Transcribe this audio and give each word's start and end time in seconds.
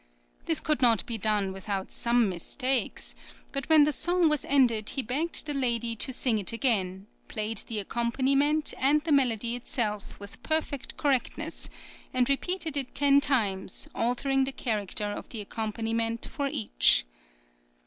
This 0.47 0.59
could 0.59 0.81
not 0.81 1.05
be 1.05 1.19
done 1.19 1.51
without 1.51 1.91
some 1.91 2.27
mistakes, 2.27 3.13
but 3.51 3.69
when 3.69 3.83
the 3.83 3.91
song 3.91 4.29
was 4.29 4.45
ended 4.45 4.89
he 4.89 5.03
begged 5.03 5.45
the 5.45 5.53
lady 5.53 5.95
to 5.97 6.11
sing 6.11 6.39
it 6.39 6.51
again, 6.51 7.05
played 7.27 7.59
the 7.67 7.77
accompaniment 7.77 8.73
and 8.79 9.03
the 9.03 9.11
melody 9.11 9.55
itself 9.55 10.19
with 10.19 10.41
perfect 10.41 10.97
correctness, 10.97 11.69
and 12.15 12.29
repeated 12.31 12.75
it 12.77 12.95
ten 12.95 13.21
times, 13.21 13.87
altering 13.93 14.45
the 14.45 14.51
character 14.51 15.05
of 15.05 15.29
the 15.29 15.39
accompaniment 15.41 16.25
for 16.25 16.47
each. 16.47 17.05